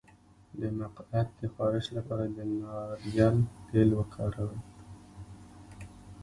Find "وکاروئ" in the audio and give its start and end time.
3.99-4.59